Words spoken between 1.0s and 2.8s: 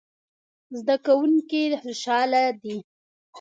کوونکي خوشحاله دي